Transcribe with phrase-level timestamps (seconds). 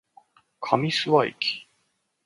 [0.59, 1.67] 上諏訪駅